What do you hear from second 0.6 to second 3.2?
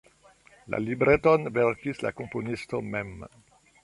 La libreton verkis la komponisto mem.